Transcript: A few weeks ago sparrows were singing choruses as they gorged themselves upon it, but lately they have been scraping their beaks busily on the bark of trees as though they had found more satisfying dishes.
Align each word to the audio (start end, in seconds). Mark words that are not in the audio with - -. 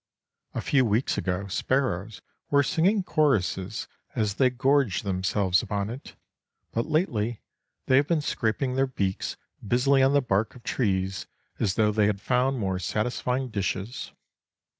A 0.55 0.61
few 0.61 0.83
weeks 0.83 1.15
ago 1.19 1.45
sparrows 1.45 2.23
were 2.49 2.63
singing 2.63 3.03
choruses 3.03 3.87
as 4.15 4.33
they 4.41 4.49
gorged 4.49 5.03
themselves 5.03 5.61
upon 5.61 5.91
it, 5.91 6.15
but 6.71 6.87
lately 6.87 7.43
they 7.85 7.97
have 7.97 8.07
been 8.07 8.19
scraping 8.21 8.73
their 8.73 8.87
beaks 8.87 9.37
busily 9.61 10.01
on 10.01 10.13
the 10.13 10.19
bark 10.23 10.55
of 10.55 10.63
trees 10.63 11.27
as 11.59 11.75
though 11.75 11.91
they 11.91 12.07
had 12.07 12.19
found 12.19 12.57
more 12.57 12.79
satisfying 12.79 13.49
dishes. 13.49 14.11